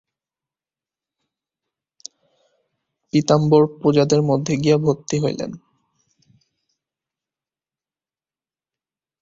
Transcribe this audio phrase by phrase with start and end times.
[3.13, 5.51] পীতাম্বর প্রজাদের মধ্যে গিয়া ভর্তি হইলেন।